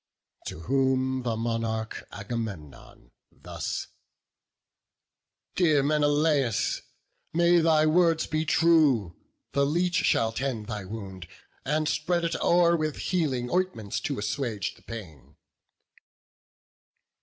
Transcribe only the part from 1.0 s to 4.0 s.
the monarch Agamemnon thus: